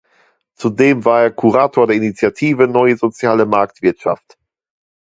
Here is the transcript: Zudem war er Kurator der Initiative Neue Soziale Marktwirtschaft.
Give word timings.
Zudem 0.55 1.05
war 1.05 1.21
er 1.21 1.31
Kurator 1.31 1.85
der 1.85 1.95
Initiative 1.95 2.67
Neue 2.67 2.97
Soziale 2.97 3.45
Marktwirtschaft. 3.45 4.35